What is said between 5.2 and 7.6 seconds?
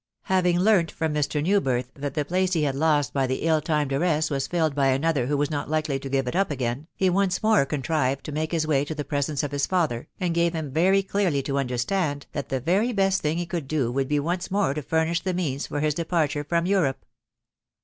who was not likely to give it up again, he once